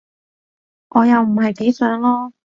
[0.87, 2.33] 我又唔係幾想囉